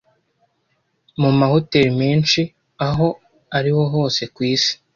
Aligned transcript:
mumahoteri 1.21 1.91
menshi 2.01 2.41
aho 2.87 3.07
ariho 3.57 3.81
hose 3.93 4.21
kwisi. 4.35 4.71